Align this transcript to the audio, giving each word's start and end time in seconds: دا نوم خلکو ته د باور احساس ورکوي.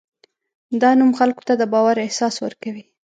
دا 0.81 0.89
نوم 0.99 1.11
خلکو 1.19 1.41
ته 1.47 1.53
د 1.57 1.63
باور 1.73 1.95
احساس 2.05 2.35
ورکوي. 2.45 2.85